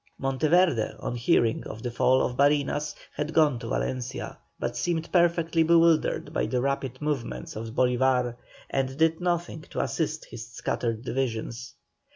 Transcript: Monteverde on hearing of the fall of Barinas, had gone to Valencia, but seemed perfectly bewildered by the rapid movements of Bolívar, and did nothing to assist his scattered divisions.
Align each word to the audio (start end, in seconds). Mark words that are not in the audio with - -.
Monteverde 0.17 0.95
on 0.99 1.13
hearing 1.13 1.63
of 1.65 1.83
the 1.83 1.91
fall 1.91 2.25
of 2.25 2.35
Barinas, 2.35 2.95
had 3.15 3.35
gone 3.35 3.59
to 3.59 3.67
Valencia, 3.67 4.39
but 4.57 4.75
seemed 4.75 5.11
perfectly 5.11 5.61
bewildered 5.61 6.33
by 6.33 6.47
the 6.47 6.59
rapid 6.59 6.99
movements 7.03 7.55
of 7.55 7.75
Bolívar, 7.75 8.35
and 8.71 8.97
did 8.97 9.21
nothing 9.21 9.61
to 9.69 9.79
assist 9.79 10.25
his 10.25 10.47
scattered 10.53 11.03
divisions. 11.03 11.75